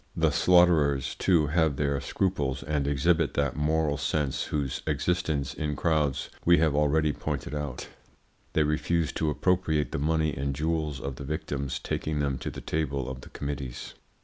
The 0.17 0.31
slaughterers, 0.31 1.13
too, 1.13 1.45
have 1.45 1.75
their 1.75 2.01
scruples 2.01 2.63
and 2.63 2.87
exhibit 2.87 3.35
that 3.35 3.55
moral 3.55 3.97
sense 3.97 4.45
whose 4.45 4.81
existence 4.87 5.53
in 5.53 5.75
crowds 5.75 6.31
we 6.43 6.57
have 6.57 6.73
already 6.73 7.13
pointed 7.13 7.53
out. 7.53 7.87
They 8.53 8.63
refuse 8.63 9.11
to 9.11 9.29
appropriate 9.29 9.91
the 9.91 9.99
money 9.99 10.33
and 10.33 10.55
jewels 10.55 10.99
of 10.99 11.17
the 11.17 11.23
victims, 11.23 11.77
taking 11.77 12.17
them 12.17 12.39
to 12.39 12.49
the 12.49 12.61
table 12.61 13.07
of 13.07 13.21
the 13.21 13.29
committees. 13.29 13.93